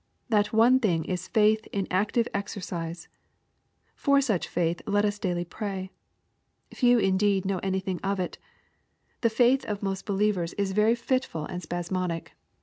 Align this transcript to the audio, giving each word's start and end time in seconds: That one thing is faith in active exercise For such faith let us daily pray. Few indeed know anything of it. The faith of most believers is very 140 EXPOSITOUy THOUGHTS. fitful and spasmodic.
That 0.29 0.51
one 0.51 0.79
thing 0.79 1.05
is 1.05 1.27
faith 1.27 1.67
in 1.71 1.85
active 1.91 2.27
exercise 2.33 3.07
For 3.93 4.19
such 4.19 4.47
faith 4.47 4.81
let 4.87 5.05
us 5.05 5.19
daily 5.19 5.45
pray. 5.45 5.91
Few 6.73 6.97
indeed 6.97 7.45
know 7.45 7.59
anything 7.59 7.99
of 8.01 8.19
it. 8.19 8.39
The 9.21 9.29
faith 9.29 9.63
of 9.65 9.83
most 9.83 10.07
believers 10.07 10.53
is 10.53 10.71
very 10.71 10.93
140 10.93 10.95
EXPOSITOUy 10.95 11.01
THOUGHTS. 11.03 11.05
fitful 11.25 11.45
and 11.45 11.61
spasmodic. 11.61 12.31